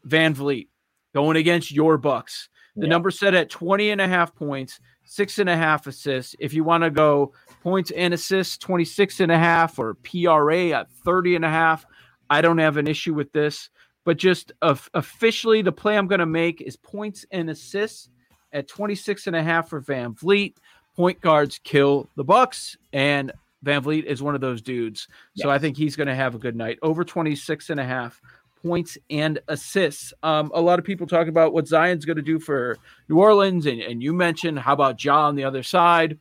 VanVleet 0.08 0.68
going 1.14 1.38
against 1.38 1.72
your 1.72 1.98
Bucks. 1.98 2.50
The 2.76 2.84
yeah. 2.84 2.90
number 2.90 3.12
set 3.12 3.34
at 3.34 3.50
20 3.50 3.90
and 3.90 4.00
a 4.00 4.08
half 4.08 4.34
points, 4.36 4.80
six 5.04 5.40
and 5.40 5.50
a 5.50 5.58
half 5.58 5.88
assists. 5.88 6.36
If 6.40 6.54
you 6.54 6.64
want 6.64 6.84
to 6.84 6.90
go 6.90 7.34
points 7.62 7.92
and 7.92 8.14
assists, 8.14 8.58
26 8.58 9.20
and 9.20 9.32
a 9.32 9.38
half 9.38 9.80
or 9.80 9.96
PRA 9.96 10.70
at 10.70 10.90
30 11.04 11.36
and 11.36 11.46
a 11.46 11.50
half, 11.50 11.86
I 12.30 12.42
don't 12.42 12.60
have 12.60 12.78
an 12.78 12.88
issue 12.88 13.14
with 13.14 13.32
this. 13.32 13.70
But 14.06 14.18
just 14.18 14.54
officially, 14.62 15.62
the 15.62 15.72
play 15.72 15.98
I'm 15.98 16.08
going 16.08 16.20
to 16.20 16.26
make 16.26 16.62
is 16.62 16.78
points 16.78 17.26
and 17.32 17.50
assists 17.50 18.10
at 18.54 18.68
26 18.68 19.28
and 19.28 19.36
a 19.36 19.44
half 19.44 19.70
for 19.70 19.82
VanVleet. 19.82 20.56
Point 21.00 21.22
guards 21.22 21.62
kill 21.64 22.10
the 22.18 22.26
Bucks, 22.26 22.76
and 22.92 23.32
Van 23.64 23.82
VanVleet 23.82 24.04
is 24.04 24.22
one 24.22 24.36
of 24.36 24.42
those 24.42 24.62
dudes. 24.62 25.08
Yes. 25.34 25.44
So 25.44 25.50
I 25.50 25.58
think 25.58 25.78
he's 25.78 25.96
going 25.96 26.10
to 26.10 26.14
have 26.14 26.36
a 26.36 26.38
good 26.38 26.58
night. 26.58 26.78
Over 26.82 27.06
26 27.06 27.70
and 27.70 27.80
a 27.80 27.86
half 27.86 28.22
points 28.62 28.98
and 29.10 29.40
assists. 29.48 30.14
Um, 30.24 30.52
a 30.54 30.60
lot 30.60 30.78
of 30.78 30.84
people 30.84 31.08
talk 31.08 31.30
about 31.30 31.54
what 31.54 31.70
Zion's 31.70 32.04
going 32.04 32.18
to 32.18 32.22
do 32.22 32.38
for 32.38 32.78
New 33.08 33.18
Orleans, 33.18 33.66
and, 33.66 33.80
and 33.80 34.04
you 34.04 34.12
mentioned 34.12 34.60
how 34.60 34.74
about 34.74 35.02
Ja 35.02 35.26
on 35.26 35.38
the 35.38 35.46
other 35.46 35.64
side. 35.64 36.20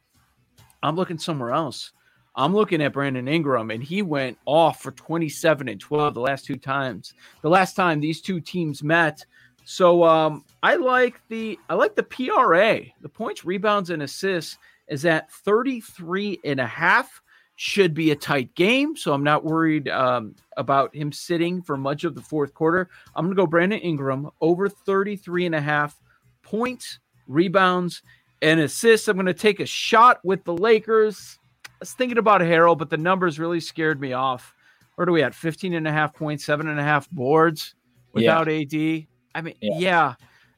I'm 0.80 0.94
looking 0.94 1.18
somewhere 1.18 1.50
else. 1.50 1.90
I'm 2.37 2.54
looking 2.54 2.80
at 2.80 2.92
Brandon 2.92 3.26
Ingram, 3.26 3.73
and 3.73 3.82
he 3.82 4.02
went 4.02 4.38
off 4.47 4.80
for 4.80 4.92
27 4.92 5.68
and 5.68 5.80
12 5.80 6.14
the 6.14 6.20
last 6.20 6.44
two 6.44 6.56
times. 6.56 7.14
The 7.42 7.50
last 7.50 7.75
time 7.75 7.99
these 7.99 8.20
two 8.20 8.40
teams 8.40 8.85
met. 8.85 9.26
So 9.71 10.03
um, 10.03 10.47
I 10.63 10.77
like 10.77 11.21
the 11.29 11.59
I 11.69 11.75
like 11.75 11.95
the 11.95 12.03
PRA, 12.03 12.81
the 13.03 13.09
points, 13.11 13.45
rebounds, 13.45 13.91
and 13.91 14.03
assists 14.03 14.57
is 14.89 15.05
at 15.05 15.31
33 15.31 16.41
and 16.43 16.59
a 16.59 16.67
half. 16.67 17.21
Should 17.57 17.93
be 17.93 18.11
a 18.11 18.17
tight 18.17 18.55
game, 18.55 18.97
so 18.97 19.13
I'm 19.13 19.23
not 19.23 19.45
worried 19.45 19.91
um, 19.91 20.35
about 20.57 20.97
him 20.97 21.13
sitting 21.13 21.61
for 21.61 21.77
much 21.77 22.05
of 22.05 22.15
the 22.15 22.23
fourth 22.23 22.55
quarter. 22.55 22.89
I'm 23.15 23.27
going 23.27 23.37
to 23.37 23.43
go 23.43 23.47
Brandon 23.47 23.79
Ingram 23.81 24.31
over 24.41 24.71
33 24.71 25.45
and 25.45 25.55
a 25.55 25.61
half 25.61 26.01
points, 26.43 26.99
rebounds, 27.27 28.03
and 28.41 28.61
assists. 28.61 29.07
I'm 29.07 29.19
going 29.19 29.27
to 29.27 29.35
take 29.35 29.61
a 29.61 29.67
shot 29.67 30.19
with 30.25 30.45
the 30.45 30.55
Lakers. 30.55 31.39
I 31.67 31.71
was 31.81 31.93
thinking 31.93 32.17
about 32.17 32.41
Harrell, 32.41 32.79
but 32.79 32.89
the 32.89 32.97
numbers 32.97 33.39
really 33.39 33.61
scared 33.61 34.01
me 34.01 34.15
off. 34.15 34.55
Where 34.95 35.05
do 35.05 35.13
we 35.13 35.23
at? 35.23 35.35
15 35.35 35.75
and 35.75 35.87
a 35.87 35.93
half 35.93 36.15
points, 36.15 36.47
seven 36.47 36.69
and 36.69 36.81
a 36.81 36.85
half 36.85 37.11
boards 37.11 37.75
without 38.15 38.51
yeah. 38.51 38.63
AD. 38.63 39.08
I 39.35 39.40
mean, 39.40 39.54
yeah. 39.61 39.78
yeah. 39.78 40.14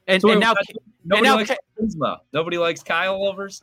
And, 0.07 0.21
so 0.21 0.31
and 0.31 0.39
now, 0.39 0.53
nobody 0.53 0.73
and 1.11 1.23
now, 1.23 1.35
likes 1.35 1.51
Kuzma. 1.79 2.21
Nobody 2.33 2.57
likes 2.57 2.83
Kyle 2.83 3.25
overs. 3.25 3.61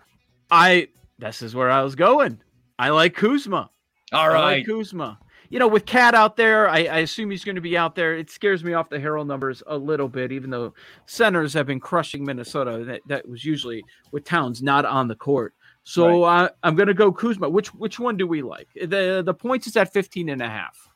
I 0.50 0.88
this 1.18 1.42
is 1.42 1.54
where 1.54 1.70
I 1.70 1.82
was 1.82 1.94
going. 1.94 2.40
I 2.78 2.90
like 2.90 3.14
Kuzma. 3.14 3.70
All 4.12 4.28
right, 4.28 4.58
like 4.58 4.66
Kuzma. 4.66 5.18
You 5.50 5.58
know, 5.58 5.68
with 5.68 5.86
KAT 5.86 6.14
out 6.14 6.36
there, 6.36 6.68
I, 6.68 6.84
I 6.84 6.98
assume 6.98 7.30
he's 7.30 7.44
going 7.44 7.54
to 7.54 7.62
be 7.62 7.76
out 7.76 7.94
there. 7.94 8.14
It 8.14 8.30
scares 8.30 8.62
me 8.62 8.74
off 8.74 8.90
the 8.90 8.98
Harrell 8.98 9.26
numbers 9.26 9.62
a 9.66 9.76
little 9.76 10.08
bit, 10.08 10.30
even 10.30 10.50
though 10.50 10.74
centers 11.06 11.54
have 11.54 11.66
been 11.66 11.80
crushing 11.80 12.22
Minnesota. 12.22 12.84
That, 12.84 13.00
that 13.06 13.28
was 13.28 13.46
usually 13.46 13.82
with 14.12 14.24
Towns 14.24 14.62
not 14.62 14.84
on 14.84 15.08
the 15.08 15.14
court. 15.14 15.54
So 15.84 16.24
right. 16.24 16.44
uh, 16.44 16.48
I'm 16.62 16.76
going 16.76 16.88
to 16.88 16.94
go 16.94 17.10
Kuzma. 17.10 17.48
Which 17.48 17.68
which 17.74 17.98
one 17.98 18.16
do 18.16 18.26
we 18.26 18.42
like? 18.42 18.68
The 18.74 19.22
the 19.24 19.34
points 19.34 19.66
is 19.66 19.76
at 19.76 19.92
15 19.92 20.28
and 20.28 20.42
a 20.42 20.48
half. 20.48 20.88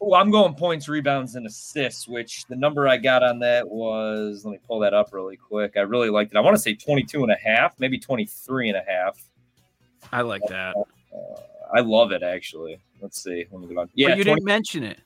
Oh, 0.00 0.14
I'm 0.14 0.30
going 0.30 0.54
points, 0.54 0.88
rebounds, 0.88 1.36
and 1.36 1.46
assists, 1.46 2.06
which 2.06 2.44
the 2.46 2.56
number 2.56 2.86
I 2.86 2.98
got 2.98 3.22
on 3.22 3.38
that 3.40 3.68
was, 3.68 4.44
let 4.44 4.52
me 4.52 4.58
pull 4.66 4.78
that 4.80 4.92
up 4.92 5.12
really 5.12 5.36
quick. 5.36 5.72
I 5.76 5.80
really 5.80 6.10
liked 6.10 6.32
it. 6.32 6.36
I 6.36 6.40
want 6.40 6.54
to 6.54 6.62
say 6.62 6.74
22 6.74 7.22
and 7.22 7.32
a 7.32 7.36
half, 7.36 7.78
maybe 7.78 7.98
23 7.98 8.68
and 8.68 8.76
a 8.76 8.84
half. 8.86 9.18
I 10.12 10.20
like 10.20 10.42
that. 10.48 10.74
Uh, 10.76 11.40
I 11.74 11.80
love 11.80 12.12
it, 12.12 12.22
actually. 12.22 12.78
Let's 13.00 13.22
see. 13.22 13.46
Let 13.50 13.60
me 13.60 13.74
go 13.74 13.80
on. 13.80 13.90
Yeah, 13.94 14.08
but 14.08 14.18
you 14.18 14.24
20, 14.24 14.40
didn't 14.40 14.46
mention 14.46 14.84
it. 14.84 15.00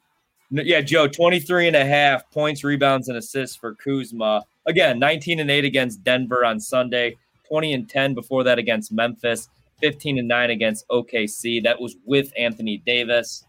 Yeah, 0.50 0.80
Joe, 0.80 1.06
23 1.06 1.68
and 1.68 1.76
a 1.76 1.85
half 1.85 2.28
points, 2.32 2.64
rebounds, 2.64 3.09
and 3.09 3.16
assists 3.16 3.56
for 3.56 3.76
Kuzma. 3.76 4.42
Again, 4.66 4.99
19 4.99 5.38
and 5.38 5.50
8 5.50 5.64
against 5.64 6.02
Denver 6.02 6.44
on 6.44 6.59
Sunday, 6.59 7.16
20 7.49 7.73
and 7.75 7.88
10 7.88 8.14
before 8.14 8.42
that 8.44 8.59
against 8.59 8.90
Memphis, 8.90 9.49
15 9.80 10.18
and 10.18 10.26
9 10.26 10.50
against 10.50 10.88
OKC. 10.88 11.62
That 11.62 11.80
was 11.80 11.97
with 12.04 12.32
Anthony 12.37 12.82
Davis. 12.85 13.44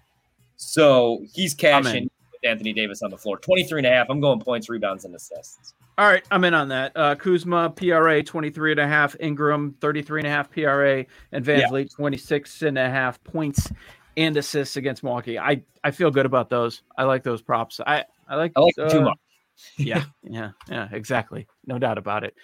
So 0.61 1.23
he's 1.33 1.55
cashing 1.55 2.03
with 2.31 2.49
Anthony 2.49 2.71
Davis 2.71 3.01
on 3.01 3.09
the 3.09 3.17
floor. 3.17 3.37
23 3.37 3.79
and 3.79 3.87
a 3.87 3.89
half. 3.89 4.07
I'm 4.09 4.21
going 4.21 4.39
points, 4.39 4.69
rebounds, 4.69 5.05
and 5.05 5.15
assists. 5.15 5.73
All 5.97 6.07
right, 6.07 6.23
I'm 6.29 6.43
in 6.43 6.53
on 6.53 6.69
that. 6.69 6.91
Uh, 6.95 7.15
Kuzma, 7.15 7.71
PRA 7.71 8.23
23 8.23 8.71
and 8.71 8.79
a 8.79 8.87
half, 8.87 9.15
Ingram 9.19 9.75
33 9.81 10.21
and 10.21 10.27
a 10.27 10.29
half 10.29 10.51
PRA, 10.51 11.05
and 11.31 11.43
VanVleet 11.43 11.89
yeah. 11.89 11.95
26 11.95 12.61
and 12.61 12.77
a 12.77 12.89
half 12.89 13.21
points 13.23 13.71
and 14.15 14.37
assists 14.37 14.77
against 14.77 15.03
Milwaukee. 15.03 15.39
I, 15.39 15.63
I 15.83 15.91
feel 15.91 16.11
good 16.11 16.27
about 16.27 16.49
those. 16.49 16.83
I 16.95 17.03
like 17.03 17.23
those 17.23 17.41
props. 17.41 17.79
I, 17.85 18.05
I 18.29 18.35
like, 18.35 18.53
I 18.55 18.61
like 18.61 18.75
uh, 18.79 18.89
too 18.89 19.01
much. 19.01 19.17
yeah, 19.77 20.03
yeah, 20.23 20.51
yeah, 20.69 20.87
exactly. 20.91 21.47
No 21.65 21.79
doubt 21.79 21.97
about 21.97 22.23
it. 22.23 22.35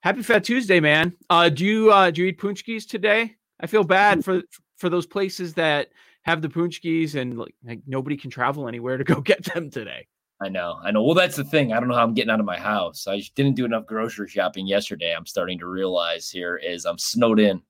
Happy 0.00 0.22
Fat 0.22 0.44
Tuesday, 0.44 0.80
man. 0.80 1.14
Uh, 1.30 1.48
do 1.48 1.64
you 1.64 1.92
uh, 1.92 2.10
do 2.10 2.22
you 2.22 2.28
eat 2.28 2.38
punchkis 2.38 2.88
today? 2.88 3.36
I 3.60 3.66
feel 3.66 3.84
bad 3.84 4.24
for 4.24 4.42
for 4.76 4.88
those 4.88 5.06
places 5.06 5.54
that 5.54 5.88
have 6.26 6.42
the 6.42 6.48
punchkis 6.48 7.14
and 7.14 7.38
like, 7.38 7.54
like 7.64 7.80
nobody 7.86 8.16
can 8.16 8.30
travel 8.30 8.66
anywhere 8.66 8.98
to 8.98 9.04
go 9.04 9.20
get 9.22 9.44
them 9.44 9.70
today. 9.70 10.06
I 10.42 10.50
know, 10.50 10.78
I 10.82 10.90
know. 10.90 11.02
Well, 11.02 11.14
that's 11.14 11.36
the 11.36 11.44
thing. 11.44 11.72
I 11.72 11.80
don't 11.80 11.88
know 11.88 11.94
how 11.94 12.02
I'm 12.02 12.12
getting 12.12 12.30
out 12.30 12.40
of 12.40 12.46
my 12.46 12.58
house. 12.58 13.06
I 13.06 13.22
didn't 13.36 13.54
do 13.54 13.64
enough 13.64 13.86
grocery 13.86 14.28
shopping 14.28 14.66
yesterday. 14.66 15.14
I'm 15.16 15.24
starting 15.24 15.58
to 15.60 15.66
realize 15.66 16.28
here 16.28 16.56
is 16.56 16.84
I'm 16.84 16.98
snowed 16.98 17.40
in. 17.40 17.62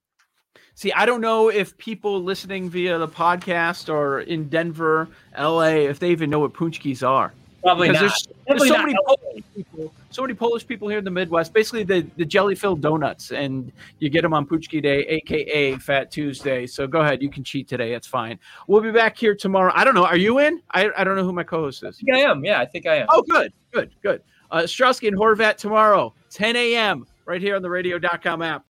See, 0.74 0.92
I 0.92 1.06
don't 1.06 1.20
know 1.20 1.48
if 1.48 1.76
people 1.78 2.20
listening 2.22 2.68
via 2.68 2.98
the 2.98 3.06
podcast 3.06 3.88
or 3.88 4.20
in 4.20 4.48
Denver, 4.48 5.08
LA, 5.38 5.86
if 5.86 6.00
they 6.00 6.10
even 6.10 6.28
know 6.28 6.40
what 6.40 6.54
punchkis 6.54 7.06
are. 7.06 7.32
Probably 7.66 7.88
not. 7.88 7.98
There's, 7.98 8.28
there's 8.46 8.68
so 8.68 8.78
many 8.78 8.94
Polish 9.04 9.44
people, 9.56 9.92
so 10.10 10.22
many 10.22 10.34
Polish 10.34 10.64
people 10.64 10.88
here 10.88 10.98
in 10.98 11.04
the 11.04 11.10
Midwest. 11.10 11.52
Basically, 11.52 11.82
the, 11.82 12.06
the 12.16 12.24
jelly 12.24 12.54
filled 12.54 12.80
donuts, 12.80 13.32
and 13.32 13.72
you 13.98 14.08
get 14.08 14.22
them 14.22 14.32
on 14.32 14.46
Puchki 14.46 14.80
Day, 14.80 15.00
aka 15.00 15.76
Fat 15.78 16.12
Tuesday. 16.12 16.68
So 16.68 16.86
go 16.86 17.00
ahead, 17.00 17.22
you 17.22 17.28
can 17.28 17.42
cheat 17.42 17.66
today. 17.66 17.94
It's 17.94 18.06
fine. 18.06 18.38
We'll 18.68 18.82
be 18.82 18.92
back 18.92 19.18
here 19.18 19.34
tomorrow. 19.34 19.72
I 19.74 19.82
don't 19.82 19.96
know. 19.96 20.06
Are 20.06 20.16
you 20.16 20.38
in? 20.38 20.62
I, 20.70 20.90
I 20.96 21.02
don't 21.02 21.16
know 21.16 21.24
who 21.24 21.32
my 21.32 21.42
co-host 21.42 21.82
is. 21.82 22.00
I, 22.08 22.18
I 22.18 22.20
am. 22.20 22.44
Yeah, 22.44 22.60
I 22.60 22.66
think 22.66 22.86
I 22.86 22.98
am. 22.98 23.06
Oh, 23.10 23.22
good, 23.22 23.52
good, 23.72 23.90
good. 24.00 24.22
Uh, 24.52 24.58
Strusky 24.58 25.08
and 25.08 25.16
Horvat 25.16 25.56
tomorrow, 25.56 26.14
10 26.30 26.54
a.m. 26.54 27.04
right 27.24 27.42
here 27.42 27.56
on 27.56 27.62
the 27.62 27.70
Radio.com 27.70 28.42
app. 28.42 28.64